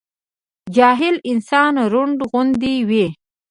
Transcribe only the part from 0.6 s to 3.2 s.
جاهل انسان رونډ غوندي وي